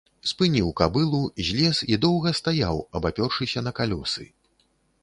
[0.29, 1.19] Спыніў кабылу,
[1.49, 4.31] злез і доўга стаяў, абапёршыся на калёсы.